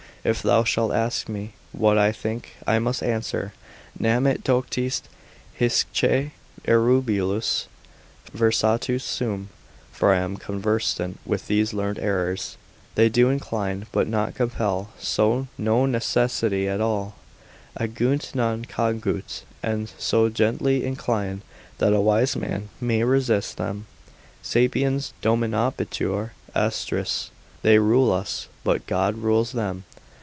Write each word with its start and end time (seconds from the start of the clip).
If 0.23 0.43
thou 0.43 0.63
shalt 0.65 0.91
ask 0.93 1.27
me 1.27 1.53
what 1.71 1.97
I 1.97 2.11
think, 2.11 2.53
I 2.67 2.77
must 2.77 3.01
answer, 3.01 3.53
nam 3.97 4.27
et 4.27 4.43
doctis 4.43 5.01
hisce 5.59 6.29
erroribus 6.67 7.65
versatus 8.31 9.03
sum, 9.03 9.49
(for 9.91 10.13
I 10.13 10.19
am 10.19 10.37
conversant 10.37 11.17
with 11.25 11.47
these 11.47 11.73
learned 11.73 11.97
errors,) 11.97 12.55
they 12.93 13.09
do 13.09 13.31
incline, 13.31 13.87
but 13.91 14.07
not 14.07 14.35
compel; 14.35 14.89
no 15.57 15.85
necessity 15.87 16.69
at 16.69 16.81
all: 16.81 17.15
agunt 17.75 18.35
non 18.35 18.63
cogunt: 18.63 19.41
and 19.63 19.91
so 19.97 20.29
gently 20.29 20.85
incline, 20.85 21.41
that 21.79 21.93
a 21.93 21.99
wise 21.99 22.35
man 22.35 22.69
may 22.79 23.03
resist 23.03 23.57
them; 23.57 23.87
sapiens 24.43 25.13
dominabitur 25.23 26.29
astris: 26.55 27.31
they 27.63 27.79
rule 27.79 28.11
us, 28.11 28.47
but 28.63 28.85
God 28.85 29.17
rules 29.17 29.53
them. 29.53 29.83